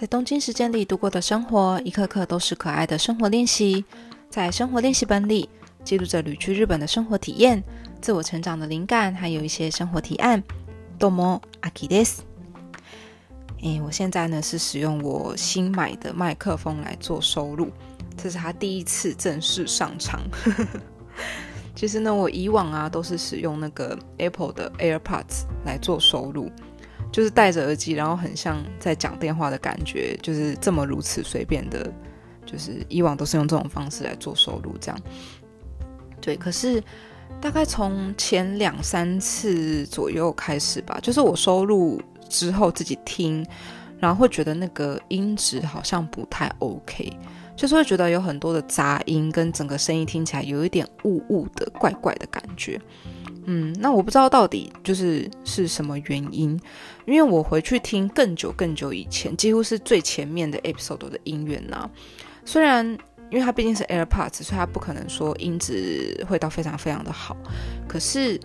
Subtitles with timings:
[0.00, 3.84] 在东京时间里度过的生活，一刻刻都是可爱的生活练习。
[4.30, 5.46] 在生活练习本里，
[5.84, 7.62] 记录着旅居日本的生活体验、
[8.00, 10.42] 自我成长的灵感，还有一些生活提案。
[10.98, 12.20] 多么阿基です。
[13.60, 17.68] 诶，我现在呢是使用我新买的麦克风来做收录，
[18.16, 20.22] 这是他第一次正式上场。
[21.76, 26.50] 其实呢，我以往啊都是使用那个 Apple 的 AirPods 来做收录。
[27.12, 31.92] 就是戴着耳机，然后很像在讲电话的感觉，就是这么如此随便的，
[32.46, 35.00] 就是以往都是用这种方式来做收录，这样。
[36.20, 36.82] 对，可是
[37.40, 43.44] 大概从前两三次左右开始吧，就是我收录之后自己听，
[43.98, 47.12] 然后会觉得那个音质好像不太 OK，
[47.56, 52.80] 就是会觉得有很多的杂音，跟整个声音听起来有一点雾雾的、怪怪的感觉。
[53.46, 56.58] 嗯，那我不知道到底就是是什么原因，
[57.06, 61.90] 因为我回去听更久更久以前，几乎是最前面的 episode 的音乐呢。
[62.44, 62.86] 虽然
[63.30, 67.36] 因为它毕竟是 AirPods，所以它不可能说音质会到非常非常的好，
[67.88, 68.38] 可是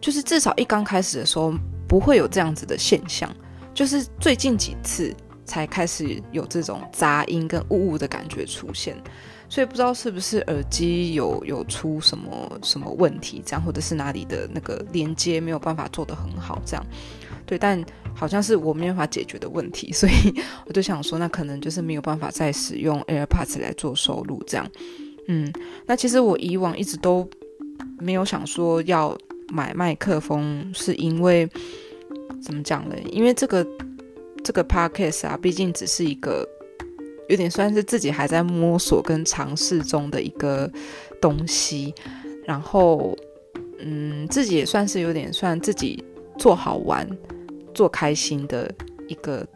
[0.00, 1.54] 就是至少一刚开始的时候
[1.88, 3.34] 不会有这样子的现象，
[3.72, 8.96] 就是最近几次才开始有这种杂音跟雾雾的感觉出现。
[9.48, 16.84] 所以不知道是不是耳机有有出什么什么问题，这样或者是哪里的那个连接没有办法做得很好，这样
[17.46, 20.12] 对，但好像是我没办法解决的问题， 所以
[20.66, 24.68] 我就想说，那可能就是没有办法再使用 AirPods 来做收录，这样，
[25.28, 25.52] 嗯，
[25.86, 27.28] 那其实我以往一直都
[27.98, 29.16] 没有想说要
[29.48, 31.48] 买麦克风，是因为
[32.42, 32.96] 怎么讲呢？
[33.12, 33.64] 因为这个
[34.42, 36.44] 这个 Podcast 啊，毕竟只是一个。
[37.28, 40.70] 有点算是自己还在摸索跟尝试中的一个
[41.20, 41.94] 东西，
[42.44, 43.16] 然后，
[43.80, 46.02] 嗯，自己也算是有点算自己
[46.38, 47.08] 做好玩、
[47.74, 48.72] 做开心的
[49.08, 49.46] 一个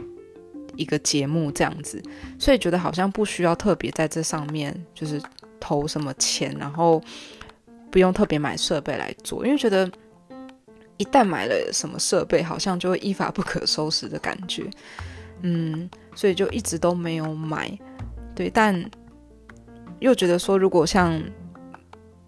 [0.77, 2.03] 一个节目这样子，
[2.39, 5.21] 所以觉得好像不需要特别在这上面就是
[5.59, 7.03] 投什么钱，然后
[7.91, 9.91] 不用特别买设备来做，因为觉得
[10.97, 14.69] 一旦买了什么设备，好像就会一发不可收拾的感觉。
[15.43, 17.71] 嗯，所以就一直都没有买，
[18.35, 18.91] 对，但
[20.01, 21.23] 又觉得说，如果像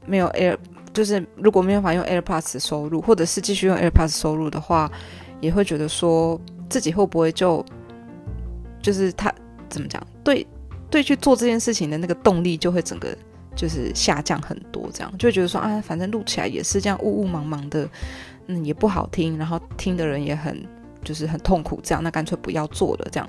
[0.07, 0.57] 没有 Air，
[0.93, 4.91] 就是如果没有法用 AirPods 收入，或者是继续用 AirPods 收入的话，
[5.41, 6.41] 也会觉得说
[6.71, 7.65] 自己会不会就
[8.81, 9.33] 就是他
[9.69, 10.47] 怎么讲，对
[10.91, 13.17] 对，去做这件事情的那个动力就会整个
[13.57, 17.89] 就是下降很多，这样就觉得说啊，反正录起来也是这样雾雾茫茫的，
[18.47, 20.65] 嗯，也不好听，然后听的人也很。
[21.05, 23.29] 就是很痛苦，这样那干脆不要做了，这样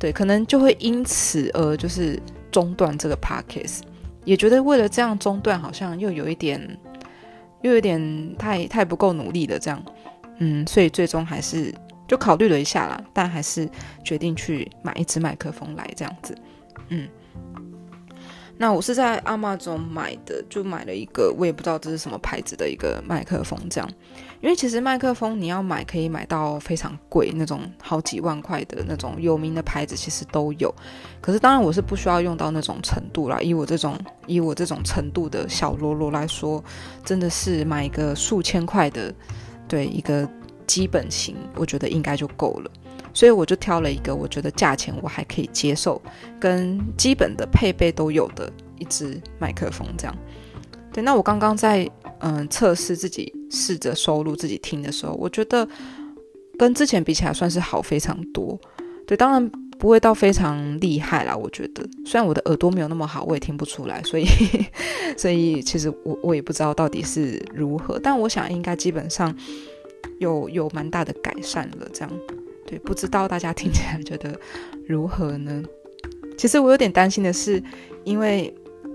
[0.00, 2.18] 对，可能就会因此而就是
[2.50, 3.82] 中断这个 podcast，
[4.24, 6.58] 也觉得为了这样中断，好像又有一点，
[7.60, 9.84] 又有点太太不够努力的，这样，
[10.38, 11.72] 嗯，所以最终还是
[12.08, 13.68] 就考虑了一下啦，但还是
[14.02, 16.34] 决定去买一支麦克风来这样子，
[16.88, 17.06] 嗯。
[18.60, 23.90] 那我是在阿玛中买的，就买了一个，我也不知道这是什么牌子的一个麦克风，这样。
[24.42, 30.74] 因为其实麦克风你要买可以买到非常贵那种好几万块的那种有名的牌子，其实都有。
[31.22, 36.62] 可是当然我是不需要用到那种程度啦，以我这种以我这种程度的小罗罗来说，
[37.02, 39.10] 真的是买一个数千块的，
[39.66, 40.28] 对一个
[40.66, 42.70] 基本型，我觉得应该就够了。
[43.12, 46.00] 所以我就挑了一个我觉得价钱我还可以接受，
[46.38, 50.16] 跟基本的配备都有的一支麦克风，这样。
[50.92, 51.88] 对，那我刚刚在
[52.18, 55.66] 嗯测试自己试着收录自己听的时候，我觉得
[56.58, 58.58] 跟之前比起来算是好非常多。
[59.06, 61.88] 对，当然不会到非常厉害啦，我觉得。
[62.04, 64.26] 虽然我的耳朵没有那么好，我也听不出来，所以
[65.16, 69.34] 所以其实我我也不知道到底是如何，但我想应该基本上
[70.18, 72.10] 有有蛮大的改善了，这样。
[72.70, 74.38] 对，不知道大家听起来觉得
[74.86, 75.60] 如何呢？
[76.38, 77.60] 其实我有点担心的是，
[78.04, 78.54] 因为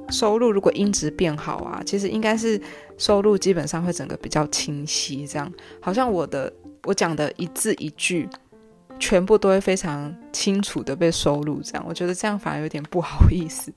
[0.09, 2.59] 收入如果音质变好啊，其实应该是
[2.97, 5.51] 收入基本上会整个比较清晰，这样
[5.81, 6.51] 好像我的
[6.83, 8.29] 我讲的一字一句，
[8.97, 13.73] 全部都会非常清楚的被收录，这样我觉得这样反而有点不好意思。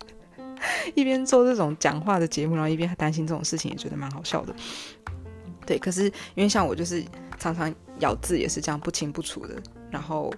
[0.95, 4.55] 一边做这种讲话的节目，然后一边还担心这种事情，也觉得蛮好笑的。
[5.67, 7.03] 对，可是因为像我就是
[7.37, 9.55] 常常咬字也是这样不清不楚的。
[9.91, 10.33] 然后，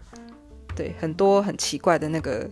[0.75, 2.49] 对很多很奇怪的那个，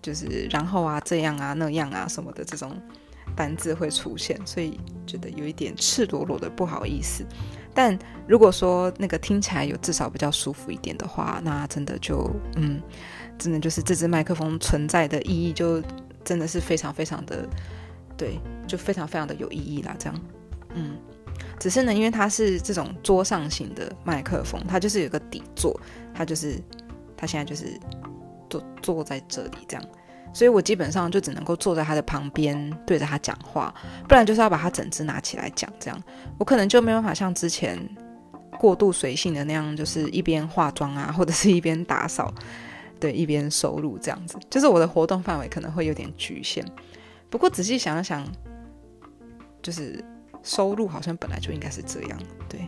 [0.00, 2.76] 就是然后啊这样啊那样啊什么的这种
[3.36, 7.24] 单字会出现，所以觉得有一点赤裸裸的不好意思。
[7.74, 7.96] 但
[8.26, 12.82] 如果说那个听起来有至少比较舒服一点的话，那真的就嗯，
[13.38, 15.80] 真的就是这支麦克风存在的意义就
[16.24, 17.48] 真的是非常非常的
[18.16, 19.94] 对，就非常非常的有意义啦。
[19.98, 20.20] 这样，
[20.74, 20.98] 嗯。
[21.58, 25.78] 只是呢，因为它是这种桌上型的麦克风，它就是有个底座，
[26.14, 26.58] 它就是
[27.16, 27.78] 它现在就是
[28.48, 29.84] 坐坐在这里这样，
[30.32, 33.74] 所以我基本上就只能够坐在他的旁边对着他讲话，
[34.08, 36.02] 不然就是要把他整只拿起来讲这样，
[36.38, 37.78] 我可能就没办法像之前
[38.58, 42.32] 过度随性的那样，就是一边化妆啊，或者是一边打扫，
[43.00, 46.64] 对，一边收入这样子，就是我的活动范围可能会有点局限。
[47.30, 48.26] 不过仔细想想，
[49.62, 50.02] 就是
[50.48, 52.18] 收入好像本来就应该是这样，
[52.48, 52.66] 对。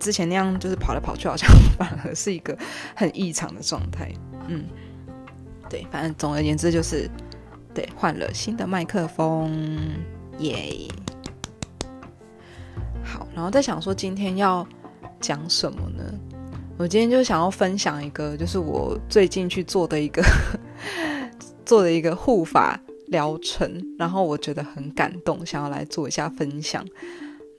[0.00, 1.48] 之前那样就是跑来跑去，好像
[1.78, 2.56] 反而是一个
[2.96, 4.12] 很异常的状态。
[4.48, 4.64] 嗯，
[5.70, 7.08] 对，反正总而言之就是，
[7.72, 9.52] 对，换了新的麦克风，
[10.38, 10.88] 耶。
[13.04, 14.66] 好，然后在想说今天要
[15.20, 16.04] 讲什么呢？
[16.76, 20.22] 我今天就想要分享一个，就是我最近去做的一个
[21.66, 26.86] 做的一个护法疗程，然后我觉得很感动，想要来做一下分享。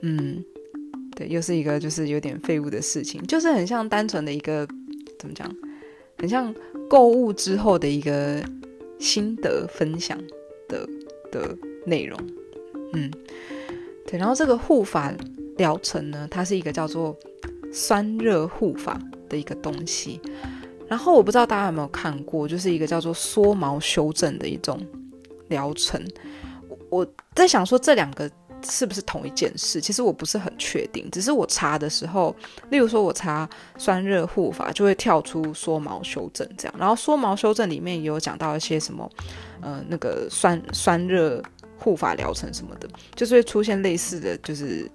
[0.02, 0.44] 嗯。
[1.16, 4.66] 对，又是一个就是有点废物的事情，就是很像单纯的一个
[5.18, 5.54] 怎么讲，
[6.16, 6.54] 很像
[6.88, 8.42] 购物之后的一个
[8.98, 10.16] 心得分享
[10.66, 10.88] 的
[11.30, 11.54] 的
[11.84, 12.18] 内容。
[12.94, 13.10] 嗯，
[14.06, 15.12] 对，然后这个护法
[15.58, 17.14] 疗程呢，它是一个叫做
[17.70, 18.98] 酸热护法
[19.28, 20.20] 的一个东西。
[20.88, 24.80] 然后我不知道大家有没有看过，就是一个叫做缩毛修正的一种
[25.50, 26.02] 疗程。
[26.88, 28.30] 我在想说这两个。
[28.62, 29.80] 是不是同一件事？
[29.80, 32.36] 其实我不是很确定，只是我查的时候，
[32.68, 33.48] 例如说我查
[33.78, 36.74] 酸热护法，就会跳出缩毛修正这样。
[36.78, 39.10] 然后缩毛修正里面也有讲到一些什么，
[39.62, 41.42] 呃，那个酸酸热
[41.78, 44.86] 护法疗程什么的，就是会出现类似的就是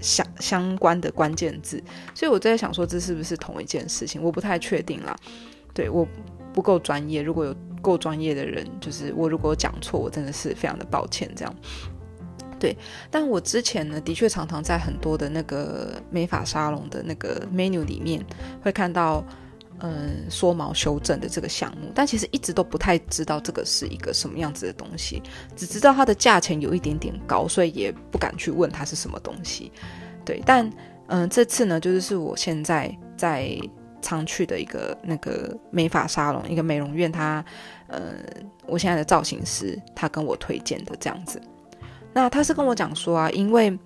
[0.00, 1.82] 相相关的关键字。
[2.14, 4.22] 所以我在想说，这是不是同一件事情？
[4.22, 5.16] 我不太确定啦。
[5.72, 6.06] 对我
[6.52, 11.54] 不够专业，如果有够专业的人，就是我如果讲错，我真的是非常的抱歉这样。
[12.58, 12.76] 对，
[13.10, 18.24] 但我之前呢，的确常常在很多的那个美发沙龙的那个 menu 里面
[18.62, 19.22] 会看到，
[19.80, 25.22] 嗯，缩毛修正的这个项目，但其实一直都不太知道这个是一个什么样子的东西，
[25.54, 29.70] 只知道它的价钱有一点点高，所以也不敢去问它是什么东西。
[30.24, 30.70] 对，但
[31.08, 33.58] 嗯，这次呢，就是是我现在在
[34.00, 37.44] 常去的一个那个美发沙龙，一个美容院，它，
[37.94, 38.14] 呃，
[38.66, 41.40] 我现在的造型师他跟我推荐的这样子。
[42.12, 43.76] 那他是跟我讲说啊，因为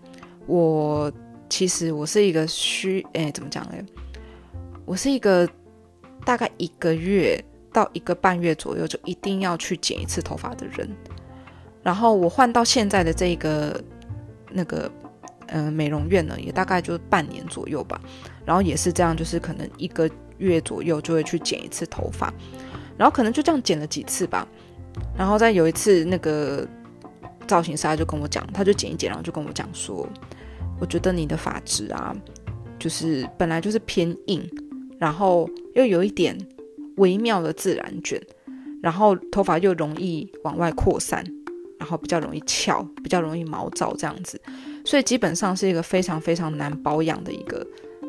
[0.46, 1.12] 我
[1.48, 3.74] 其实我是一个需诶怎么讲呢，
[4.84, 5.48] 我是一个
[6.24, 10.88] 大概一个月到一个半月左右就一定要去剪一次头发的人。
[11.82, 13.82] 然后我换到现在的这个
[14.50, 14.90] 那个
[15.46, 18.00] 呃美容院呢，也大概就半年左右吧。
[18.44, 22.32] 然后也是这样，就是可能一个月左右就会去剪一次头发，
[22.98, 24.46] 然后可能就这样剪了几次吧。
[25.16, 26.66] 然后再有一次那个。
[27.46, 30.06] 造型师他就跟我讲，他就剪一剪，然后就跟我讲说，
[30.78, 32.14] 我觉得你的发质啊，
[32.78, 34.46] 就是本来就是偏硬，
[34.98, 36.36] 然后又有一点
[36.98, 38.20] 微妙的自然卷，
[38.82, 41.24] 然后头发又容易往外扩散，
[41.78, 44.38] 然后比较容易翘，比较容易毛躁这样子，
[44.84, 47.66] 所以基本上是一个非常非常难保养的一个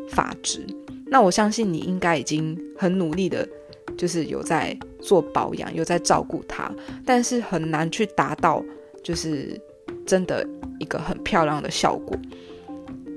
[0.10, 0.68] 发质。
[1.08, 3.48] 那我相信你应该已经很努力的，
[4.00, 6.72] 就是有在做保养，有在照顾它，
[7.06, 8.66] 但是很难去达到。
[9.02, 9.60] 就是
[10.06, 10.46] 真的
[10.78, 12.16] 一个很漂亮的效果，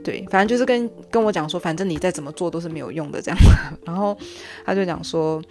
[0.05, 3.39] 对，反正就是跟跟我讲说，反正你再怎么做都是没有用的这样。
[3.85, 4.17] 然后
[4.65, 5.43] 他就讲说，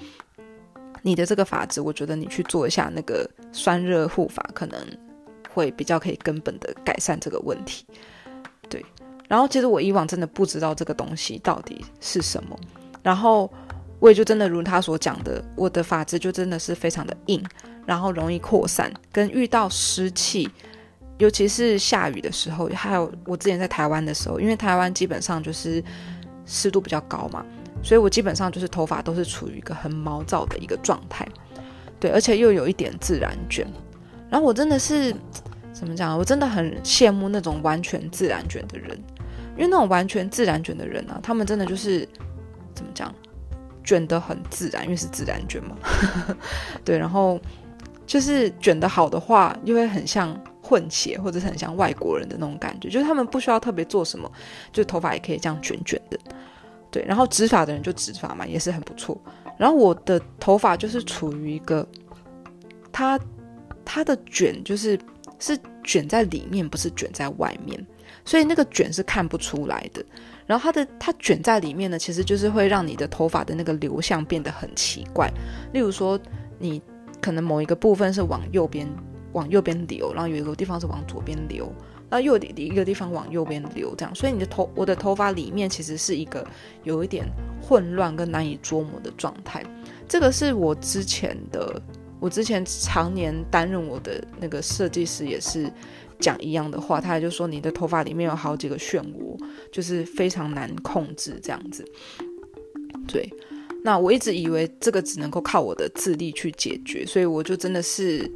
[1.01, 4.79] 你的这个法子，我觉得你去做一下那个酸热护法，可能
[5.53, 7.85] 会比较可以根本的改善这个问题。
[8.69, 8.83] 对，
[9.27, 12.57] 然后其实我以往真的不知道这个东西到底是什么，
[13.03, 13.51] 然后
[14.01, 17.41] 我也就真的如他所讲的，我的发质就真的是非常的硬。
[17.83, 20.47] 然后容易扩散，跟遇到湿气，
[21.17, 25.83] 尤其是下雨的时候，还有我之前在台湾的时候，因为台湾基本上就是
[26.45, 27.43] 湿度比较高嘛，
[27.81, 31.27] 所以我基本上就是头发都是处于一个很毛躁的一个状态，
[31.99, 33.67] 对，而且又有一点自然卷。
[34.29, 35.13] 然后我真的是
[35.73, 36.15] 怎么讲？
[36.15, 38.95] 我真的很羡慕那种完全自然卷的人，
[39.57, 42.07] 因为那种完全自然卷的人啊，他们真的就是
[42.75, 43.13] 怎么讲，
[43.83, 45.75] 卷得很自然，因为是自然卷嘛，
[46.85, 47.39] 对，然后。
[48.07, 52.89] 就是卷得好的话，又会很像混血，或者是很像外国人的那种感觉。
[52.89, 54.29] 就是他们不需要特别做什么，
[54.73, 56.19] 就头发也可以这样卷卷的。
[56.89, 59.17] 对，然后直发的人就直发嘛，也是很不错。
[59.57, 61.87] 然后我的头发就是处于一个，
[62.91, 63.17] 它
[63.85, 64.99] 它的卷就是
[65.39, 67.81] 是卷在里面，不是卷在外面，
[68.25, 70.03] 所以那个卷是看不出来的。
[70.45, 75.31] 然后它的它卷在里面呢，其实就是会让你的头发的那个流向变得很奇怪。
[75.73, 76.19] 例如说
[76.59, 76.81] 你。
[77.23, 78.87] 可能某一个部分是往右边
[79.33, 81.71] 往右边流，然后有一个地方是往左边流，
[82.09, 86.43] 那又一个地方往右边流，这样，所以你的头我的头发里面其实是一个
[86.81, 87.29] 有一点
[87.61, 89.63] 混乱跟难以捉摸的状态。
[90.09, 91.79] 这个是我之前的，
[92.19, 95.71] 我之前常年担任我的那个设计师也是
[96.21, 99.37] 讲一样的话，他也就说你的头发里面有好几个漩涡，
[99.71, 101.83] 就是非常难控制这样子。
[103.07, 103.27] 对，
[103.83, 108.31] 那我一直以为这个只能够靠我的智力去解决，所以我就真的是，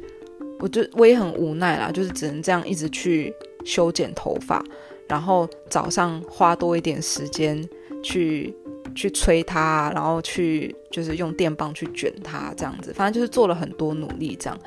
[0.58, 3.32] 我就我也很无奈啦，就是只能这样一直去
[3.64, 4.62] 修剪头发，
[5.08, 7.66] 然后早上花多一点时间
[8.02, 8.52] 去。
[8.94, 14.58] 去吹它，然后去就是用电棒去卷它，这样子，反正就是做了很多努力，这样。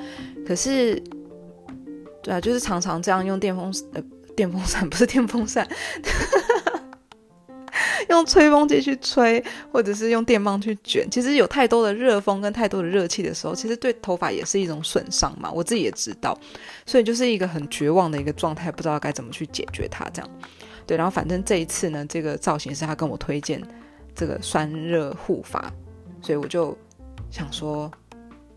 [0.46, 1.02] 可是，
[2.30, 4.04] 对啊，就是常常这样用电风呃
[4.36, 5.68] 电风扇 不是电风扇，
[8.08, 11.10] 用吹风机去吹，或者是用电棒去卷。
[11.10, 15.52] 其实有太多的热风跟太多的热气的时候，其实对头发也是一种损伤嘛。
[15.52, 16.38] 我自己也知道，
[16.86, 20.08] 所以就是一个很绝望的一个状态，不知道该怎么去解决它。
[20.14, 20.30] 这样，
[20.86, 23.60] 对，然后反正这一次呢，这个造型是他跟我推荐。
[24.16, 25.74] 这个酸热护发，
[26.22, 26.78] 所以我就
[27.32, 27.90] 想说，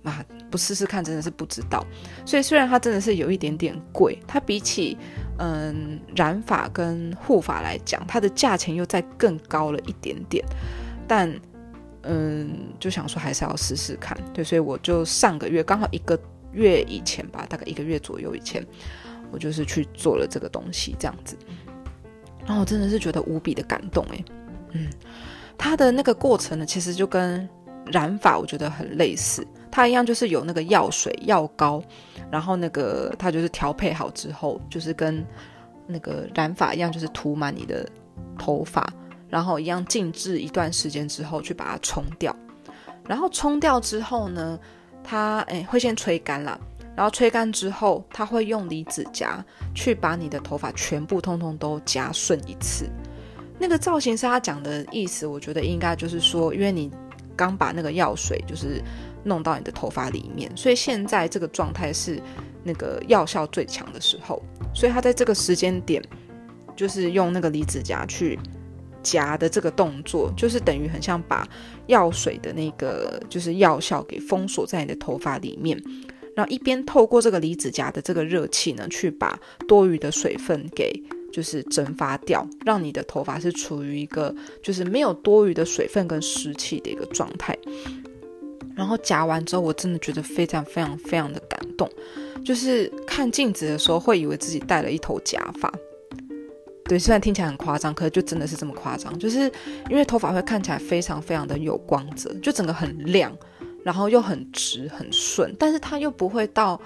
[0.05, 1.85] 啊，不试试看真的是不知道。
[2.27, 4.97] 所以虽然它真的是有一点点贵，它比起
[5.39, 10.45] 嗯染发跟护发来讲，它的价钱又再更高了一点点。
[11.07, 11.33] 但
[12.03, 14.17] 嗯，就想说还是要试试看。
[14.35, 16.19] 对，所以我就上个月刚好一个
[16.53, 18.67] 月以前吧，大概一个月左右以前，
[19.31, 21.37] 我就是去做了这个东西，这样子。
[22.45, 24.25] 然后我真的是觉得无比的感动，诶，
[24.73, 24.91] 嗯。
[25.57, 27.49] 它的那个过程呢，其实就跟
[27.87, 31.83] 染发我觉得很类似，它一样就是有那个药水、药膏，
[32.31, 35.27] 然后那个它就是调配好之后，就是跟
[35.87, 37.89] 那个染发一样，就是涂满你的
[38.39, 38.87] 头发，
[39.29, 42.37] 然后一样静置一段时间之后去把它冲掉，
[43.09, 44.59] 然后冲掉之后呢，
[45.03, 46.61] 它诶会先吹干了，
[46.95, 49.43] 然后吹干之后，它会用离子夹
[49.75, 52.87] 去把你的头发全部通通都夹顺一次。
[53.59, 56.91] 那个造型师他讲的意思，我觉得应该就是说，因为你
[57.37, 58.83] 刚把那个药水就是
[59.25, 62.21] 弄到你的头发里面，所以现在这个状态是
[62.63, 64.43] 那个药效最强的时候，
[64.75, 66.03] 所以他在这个时间点
[66.77, 68.39] 就是用那个离子夹去
[69.03, 71.47] 夹的这个动作，就是等于很像把
[71.87, 75.81] 药水的那个就是药效给封锁在你的头发里面，
[76.35, 79.39] 然后一边透过这个离子夹的这个热气呢，去把
[79.69, 81.03] 多余的水分给。
[81.33, 87.57] 就是蒸发掉，让你的头发是处于一个就是没有多余的水分跟湿气的一个状态。
[88.77, 91.91] 然后夹完之后，我真的觉得非常非常非常的感动。
[92.45, 95.73] 就是看镜子的时候，会以为自己戴了一头假发。
[96.85, 99.17] 对，虽然听起来很夸张，可是就真的是这么夸张。
[99.19, 99.41] 就是
[99.89, 103.37] 因为头发会看起来非常非常的有光泽，就整个很亮，
[103.85, 106.81] 然后又很直很顺，但是它又不会到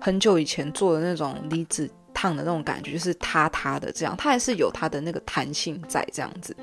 [0.00, 1.88] 很久以前做的那种离子。
[2.14, 6.56] 烫的那种感觉就是塌塌的，这样它还是有它的那个弹性在这样子，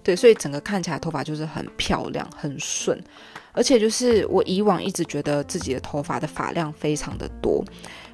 [0.00, 3.02] 对，所以整个看起来头发就是很漂亮、很顺，
[3.52, 7.64] 而且就是我以往一直觉得自己的头发的发量非常的多，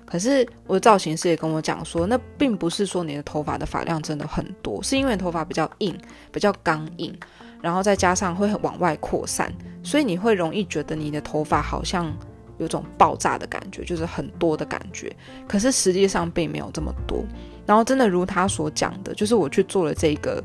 [0.05, 5.97] 可是我的造型师也跟我讲说，那并不是说你的头发的发量真的很多，是因为头发比较硬、
[6.31, 7.17] 比较刚硬，
[7.63, 9.53] 然后再加上会往外扩散，
[9.83, 12.13] 所以你会容易觉得你的头发好像。
[12.59, 15.15] 有种爆炸的感觉，就是很多的感觉，
[15.47, 17.25] 可是实际上并没有这么多。
[17.65, 20.43] 然后真的如他所讲的，就是我去做了这个，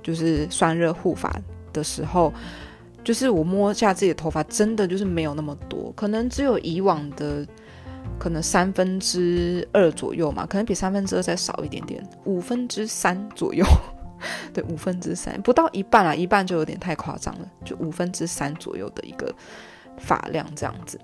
[0.00, 1.36] 就是酸热护发
[1.72, 2.32] 的时候，
[3.06, 7.46] 就是我摸一下自己的头发，真的就是没有那么多，可能只有以往的
[8.18, 13.64] 可能三分之二左右嘛，可能比三分之二再少一点点，五分之三左右，
[14.52, 19.32] 对，五分之三不到一半啊，一半就有点太夸张了，就五分之三左右的一个
[19.98, 20.98] 发量这样子。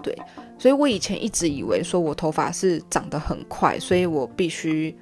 [0.00, 0.16] 对，
[0.56, 4.96] 所以我以前一直以为说我头发是长得很快，所以我必须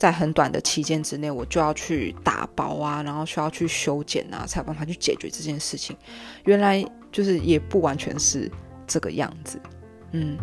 [0.00, 5.96] 在很短的期间之内，我就要去打薄啊，然后需要去修剪啊，才有办法去解决这件事情。
[6.44, 8.50] 原来就是也不完全是
[8.86, 9.60] 这个样子，
[10.12, 10.36] 嗯，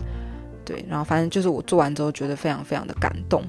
[0.64, 0.86] 对。
[0.88, 3.44] 然后反正就是我做完之后觉得非常非常的感动，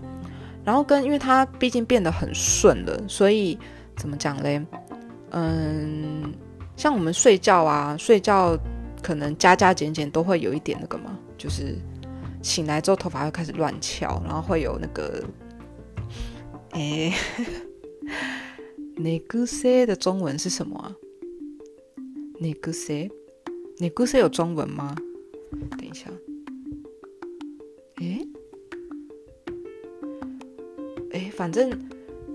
[0.65, 3.57] 然后跟因为它毕竟变得很顺了，所以
[3.97, 4.61] 怎么讲嘞？
[5.31, 6.33] 嗯，
[6.75, 8.59] 像我们睡觉啊，睡觉。
[9.01, 11.79] 可能加加减减都会有一点那个嘛，就是
[12.43, 15.23] 醒来之后头发会开始乱翘，然后会有那个，
[16.71, 17.13] 哎，
[18.97, 20.95] 那个谁的中文是什么啊？
[22.39, 23.11] 那个谁，
[23.79, 24.95] 那个谁有中文吗？
[25.79, 26.11] 等一下，
[27.97, 28.21] 哎，
[31.13, 31.71] 哎，反正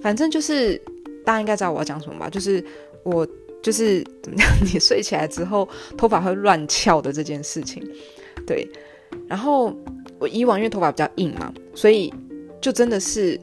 [0.01, 0.77] 反正就是
[1.25, 2.63] 大家应该知道我要讲什么吧，就是
[3.03, 3.27] 我。
[3.63, 4.49] 就是怎么样？
[4.61, 5.65] 你睡起来之后
[5.97, 7.81] 头发会乱翘的这件事情，
[8.45, 8.69] 对。
[9.25, 9.73] 然后
[10.19, 12.13] 我以往因为头发比较硬嘛，所以
[12.59, 13.39] 就真的是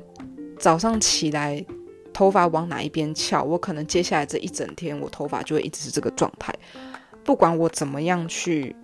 [0.61, 1.64] 早上起来
[2.12, 6.55] 头发往哪一边翘，我可能接下来这一整天我头发就会一直是这个状态。
[7.25, 8.76] 不管我怎么样去，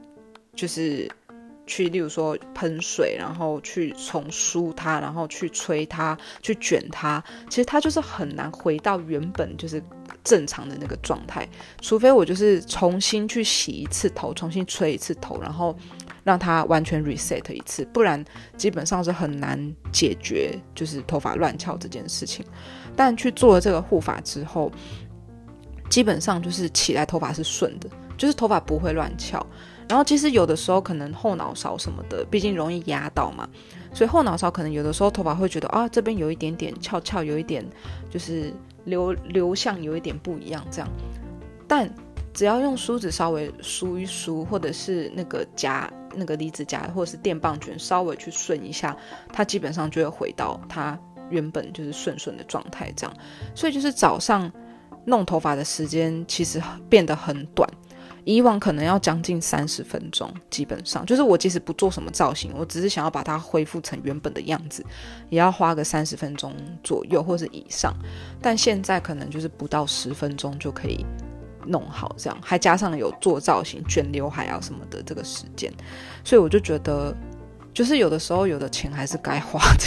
[0.55, 1.09] 就是
[1.67, 9.83] 去，例如说喷水，然后去重梳它，然后去吹它，去卷它，其实它就是很难回到原本就是
[10.23, 11.49] 正常的那个状态，
[11.81, 15.77] 除非我就是重新去洗一次头，重新吹一次头，然后
[16.25, 18.25] 让它完全 reset 一次，不然
[18.57, 19.59] 基本上是很难
[19.93, 22.45] 解决就是头发乱翘这件事情。
[22.95, 24.71] 但去做了这个护发之后，
[25.91, 27.89] 基本上就是起来头发是顺的。
[28.19, 29.47] 就是头发不会乱翘，
[29.89, 33.49] 然后其实有的时候可能后脑勺什么的，毕竟容易压到嘛，
[33.93, 37.65] 所以后脑勺可能有的时候头发会觉得啊这边有一点点翘翘，有一点
[38.11, 38.53] 就是
[38.85, 40.89] 流流向有一点不一样这样，
[41.69, 41.89] 但
[42.35, 48.97] 只要用梳子稍微梳一梳，或者是那个夹那个离子夹或者是电棒卷稍微去顺一下，
[49.33, 50.99] 它基本上就会回到它
[51.31, 53.17] 原本就是顺顺的状态这样，
[53.55, 54.51] 所以就是早上
[55.05, 57.69] 弄头发的时间其实变得很短。
[58.27, 64.85] 以往可能要将近三十分钟，基本上就是我即使不做什么造型，我只是想要把它恢复成原本的样子，
[65.31, 66.53] 也要花个三十分钟
[66.83, 67.95] 左右或是以上。
[68.43, 71.07] 但现在可能就是不到十分钟就可以
[71.65, 75.73] 弄好，这样还加上有做造型、卷刘海啊什么的这个时间，
[76.25, 77.15] 所以我就觉得，
[77.73, 79.85] 就是有的时候有的钱还是该花的。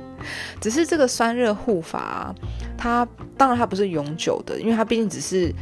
[0.58, 2.34] 只是这个酸热护发，
[2.78, 5.54] 它当然它不是永久的，因为它毕竟只是。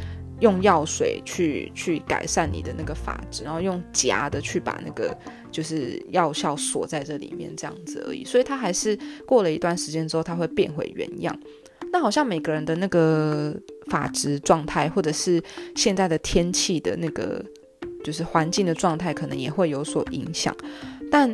[0.43, 5.17] 用药水去去改善你的那个发质，然后用夹的去把那个
[5.49, 8.25] 就是药效锁在这里面，这样子而已。
[8.25, 11.33] 所以它还是过了一段时间之后，它会变回原样。
[11.93, 13.55] 那好像每个人的那个
[13.87, 15.41] 发质状态，或者是
[15.75, 17.41] 现在的天气的那个
[18.03, 20.53] 就是环境的状态，可能也会有所影响。
[21.09, 21.33] 但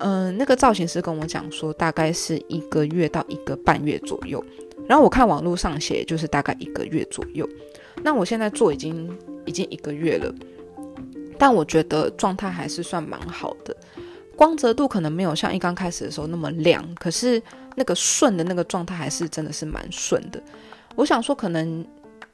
[0.00, 4.44] 嗯，那个造型师跟我讲说，大概是一个月到一个半月左右。
[4.88, 7.46] 然后我看网络上写，就是大概一个月左右。
[8.02, 9.10] 那我现在做已经
[9.44, 10.32] 已经一个月了，
[11.38, 13.76] 但我觉得状态还是算蛮好的，
[14.36, 17.42] 光泽度可能没有像一刚开始的时候那么亮，可是
[17.76, 20.40] 那个顺的那个状态还是真的是蛮顺的。
[20.94, 21.84] 我想说，可能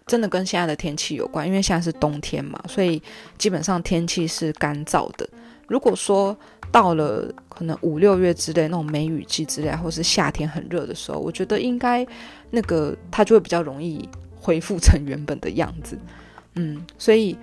[0.07, 3.03] 真的跟现在的天气有关，因为现在是冬天嘛，所以
[3.39, 5.29] 基本上天气是干燥的。
[5.67, 6.37] 如果说
[6.71, 12.07] 到了可能五六月之类那种梅雨季之类，或是夏天很热的时候，我觉得应该
[12.51, 14.09] 那个它就会比较容易。
[14.45, 15.99] 恢复成原本的样子，
[16.57, 17.35] 嗯，所以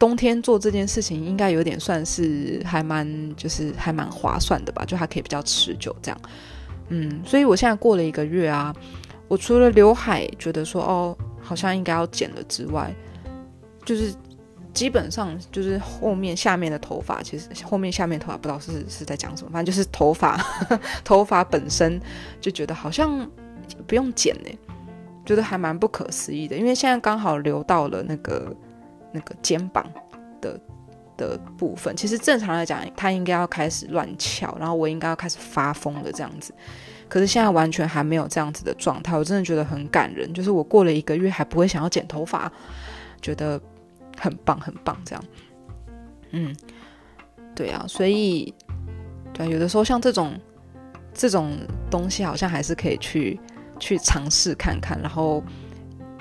[0.00, 6.20] 冬天做这件事情应该有点算是还蛮就是还蛮划算的吧，就还可以比较持久这样，
[6.88, 8.74] 嗯，所以我现在过了一个月啊，
[9.28, 12.92] 我除了刘海觉得说哦好像应该要剪了之外，
[13.84, 14.12] 就是
[14.74, 20.36] 基本上就是后面下面的头发，其实后面下面头发不知道是是在讲什么，反正就是头发
[21.04, 22.00] 头发本身
[22.40, 23.30] 就觉得好像
[23.86, 24.50] 不用剪呢。
[25.24, 28.54] 觉得还蛮不可思议的，因为现在刚好留到了那个
[29.12, 29.86] 那个肩膀
[30.40, 30.58] 的
[31.16, 31.94] 的部分。
[31.94, 36.54] 其实正常来讲，它应该要开始乱翘，然后我应该要开始发疯了这样子。
[37.08, 40.32] 可是现在完全还没有这样子的状态，我真的觉得很感人。
[40.32, 42.50] 就是我过了一个月还不会想要剪头发，
[43.20, 43.60] 觉得
[44.18, 45.24] 很棒很棒这样。
[46.30, 46.56] 嗯，
[47.54, 48.54] 对啊，所以
[49.32, 50.32] 对，有的时候像这种
[51.12, 51.58] 这种
[51.90, 53.38] 东西，好像还是可以去。
[53.80, 55.42] 去尝试看看，然后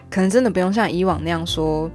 [0.10, 1.92] 可能真的不用像以往那样说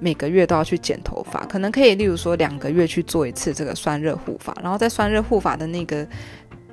[0.00, 6.04] 每个月都要去剪头发，可能可以例如说两个月去做一次这个酸热护发，然后在酸热护发的那个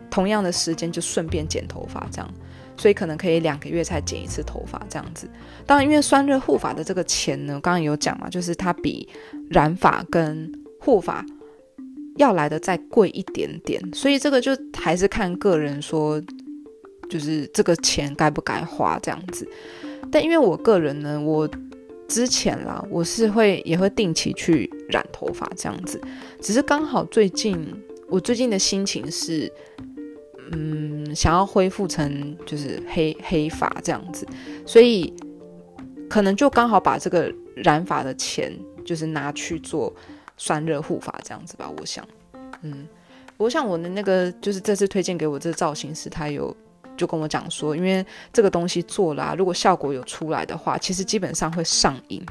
[0.10, 2.34] 同样的时间就顺便剪头发，这样，
[2.76, 5.30] 所以可能可以两个月才剪一次头发这样子。
[5.68, 9.08] 当然，因为酸热护发的这个钱呢，刚刚有讲嘛，就是它比
[9.52, 11.24] 染发跟护发
[12.18, 16.20] 要来的再贵一点点，所以这个就还是看个人说。
[17.10, 19.46] 就是这个钱该不该花这样子，
[20.12, 21.50] 但因为我个人呢，我
[22.08, 26.00] 之前啦，我是会也会定期去染头发这样子，
[26.40, 27.68] 只是刚好最近
[28.08, 29.52] 我最近的心情是，
[30.52, 34.28] 嗯，想要恢复成就是黑黑发这样子，
[34.66, 35.14] 所以
[36.08, 38.52] 可能就刚好把这个染发的钱
[38.86, 39.94] 就是拿去做
[40.38, 42.08] 酸热护发这样子吧，我想，
[42.62, 42.88] 嗯，
[43.38, 46.56] 我想我的那个就是这次推荐给我这造型师，他有。
[47.00, 52.22] 就跟我讲说，因为这个东西做了，如果效果有出来的话，其实基本上会上瘾，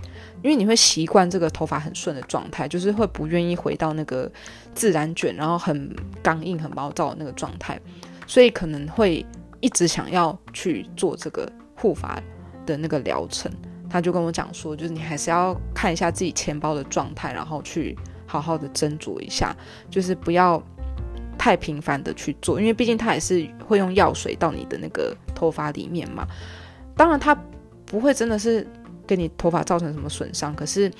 [0.42, 4.31] 因为你会习惯这个头发很顺的状态，就是会不愿意回到那个
[4.74, 7.81] 自然卷，然后很刚硬、很毛躁的那个状态，
[8.26, 9.24] 所以可能会
[9.61, 12.20] 一直想要去做这个护发
[12.66, 13.50] 的那个疗程。
[13.88, 19.57] 他就跟我讲说，就是你还是要看一下自己钱包的状态，然后去好好的斟酌一下，
[19.90, 20.62] 就是不要。
[21.38, 26.27] 太频繁的去做，因为毕竟它也是会用药水到你的那个头发里面嘛。
[26.96, 27.35] 当然，它
[27.87, 28.66] 不会真的是
[29.07, 30.92] 给你头发造成什么损伤，可是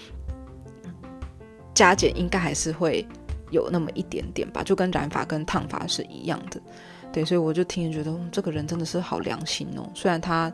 [1.75, 3.07] 加减应该还是会
[3.51, 6.61] 有那么一点点吧，就跟染发跟烫发是一样的。
[7.13, 9.91] 对，所以我就听觉得这个人真的是好良心哦。
[9.95, 10.53] 虽然他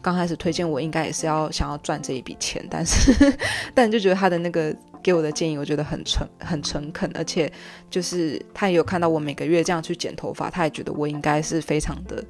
[0.00, 3.36] 刚开始推荐我，应该也是要想要赚这一笔钱，但是
[3.74, 7.50] 但就觉得他的那个给我的建议，我觉得很诚很诚恳，而且
[7.90, 12.22] 就是他也有看到我每个月这样去剪头发，他也觉得我应该是非常的，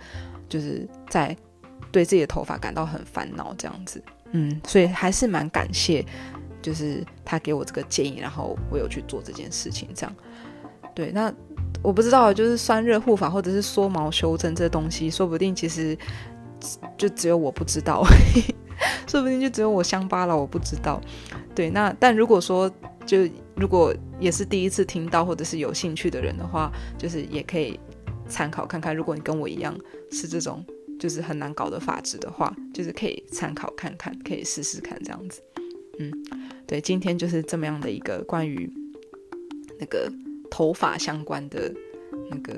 [0.49, 1.37] 就是在
[1.91, 4.03] 对自己的头发感到很烦恼这样子。
[4.33, 6.05] 嗯，所以还是蛮感谢，
[6.61, 10.15] 就是他给我这个建议，然后我有去做这件事情，这样。
[10.95, 11.33] 对，那
[11.83, 15.97] 我不知道，就是酸热护发或者是缩毛修正这东西，说不定其实
[16.97, 18.05] 就只有我不知道，
[19.07, 21.01] 说不定就只有我乡巴佬我不知道。
[21.59, 22.71] 对，那但如果说
[23.05, 27.79] 就如果也是第一次听到或者是有兴趣的人的话，就是也可以
[28.29, 28.95] 参考看看。
[28.95, 29.77] 如果你跟我一样
[30.13, 30.65] 是这种。
[31.01, 35.41] 就是很难搞的发质的话，就是可以参考看看，可以试试看这样子。
[36.01, 36.13] 嗯，
[36.67, 38.69] 对，今天就是这么样的一个关于
[39.79, 40.11] 那个
[40.51, 41.73] 头发相关的
[42.29, 42.53] 那个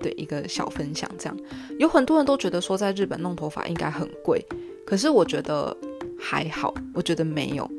[0.00, 1.06] 对一个小分享。
[1.18, 1.38] 这样
[1.78, 4.42] 有很多人都觉得说在日本弄头发应该很贵，
[4.86, 5.76] 可是我觉得
[6.18, 7.70] 还好，我觉得没有。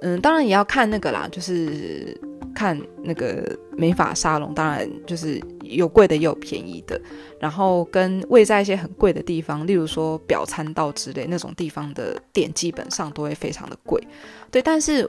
[0.00, 2.18] 嗯，当然也要看那个啦，就是。
[2.54, 7.00] 看那个美发沙龙，当然就是有贵的也有便宜的，
[7.38, 14.02] 然后跟位在一些很贵的地方，例如说表参道之类那种地方的店，基本上都会非常的贵。
[14.50, 15.08] 对，但是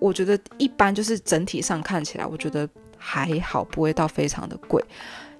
[0.00, 4.84] 我觉得一般就是整体上看起来，我觉得还好，不会到非常的贵。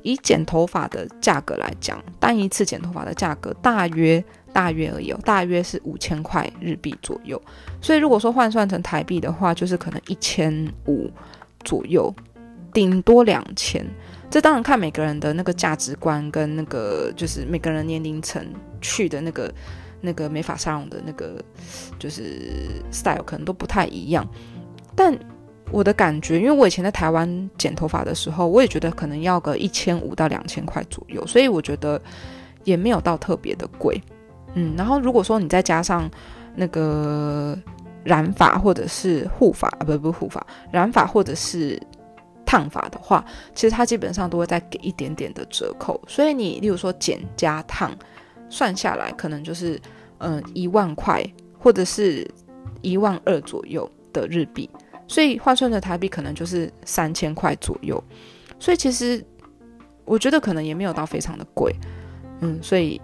[0.02, 7.40] 以剪头发的价格来讲，单一次剪头发的价格大约大约而已，大约是五千块日币左右。
[7.80, 11.10] 所以如果说换算成台币的话，就是可能一千五。
[11.64, 12.14] 左右，
[12.72, 13.84] 顶多两千。
[14.30, 18.42] 这当然看每个人的那个价值观跟那个，就是每个人年龄层
[18.80, 19.52] 去的那个
[20.00, 21.42] 那个美发沙龙的那个
[21.98, 24.26] 就是 style 可能都不太一样。
[24.94, 25.12] 但
[25.72, 32.00] 我的感觉，因为我以前在台湾剪头发的时候，我也觉得可能要个一千五到两千块左右，所以我觉得
[32.62, 34.00] 也没有到特别的贵。
[34.54, 36.10] 嗯，然后如果说你再加上
[36.54, 37.58] 那个。
[38.04, 41.78] 染发或者是护发啊，不不护发，染发或者是
[42.46, 43.22] 烫发的话，
[43.54, 46.00] 其实它基本上都会再给一点点的折扣。
[46.06, 47.94] 所以你例如说剪加烫，
[48.48, 49.78] 算下来可能就是
[50.18, 51.22] 嗯一万块
[51.58, 52.26] 或者是
[52.80, 54.70] 一万二左右的日币，
[55.06, 58.02] 所以换算成台币可能就是三千块左右。
[58.58, 59.22] 所以其实
[60.06, 61.74] 我觉得可能也没有到非常的贵，
[62.40, 62.98] 嗯，所以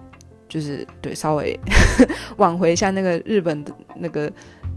[0.55, 1.59] 就是对稍微
[2.39, 4.33] 挽回一下那个日本的那个。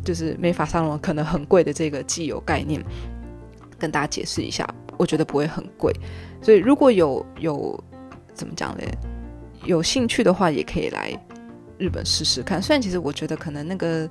[0.06, 2.82] 就是美发沙龙可能很贵的这个既有概念，
[3.78, 5.92] 跟大家解释一下，我觉得不会很贵，
[6.42, 7.84] 所以如果有有
[8.34, 8.84] 怎么讲呢？
[9.66, 11.12] 有兴趣的话，也可以来
[11.78, 12.62] 日本试试看。
[12.62, 14.10] 虽然其实我觉得可能那个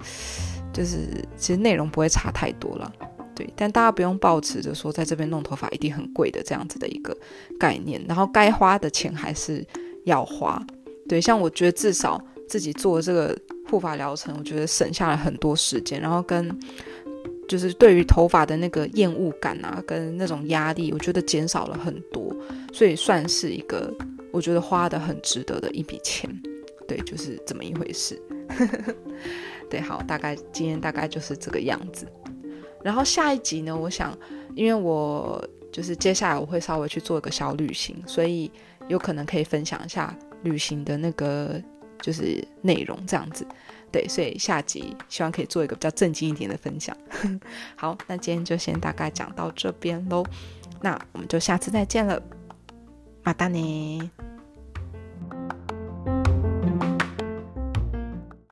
[0.71, 2.93] 就是其实内容不会差太多了，
[3.35, 7.17] 对，但大家不用抱持着说在这边弄头发一定很贵的这样子的一个
[7.59, 9.67] 概念，然后该花的钱还是
[10.05, 10.63] 要花。
[11.09, 13.37] 对，像我觉得至少自己做这个。
[13.69, 16.57] 护发疗程，我觉得省下了很多时间，然后跟
[17.49, 22.33] 就是对于头发的那个厌恶感啊，跟那种压力，我觉得减少了很多，
[22.73, 23.93] 所以算是一个
[24.31, 26.31] 我觉得花的很值得的一笔钱。
[26.87, 28.17] 对，就是这么一回事。
[29.69, 32.07] 对，好，大概今天大概就是这个样子。
[32.85, 34.17] 然后下一集呢，我想，
[34.55, 38.49] 因为我就是接下来我会稍微去做一个小旅行，所以
[38.87, 40.17] 有可能可以分享一下
[40.47, 41.63] 旅行的那个。
[42.03, 43.45] 就是内容这样子，
[43.91, 46.95] 对，所以下集希望可以做一个比较正经一点的分享。
[47.75, 50.23] 好，那今天就先大概讲到这边喽，
[50.83, 52.23] 那我们就下次再见了，
[53.25, 54.11] 马达呢？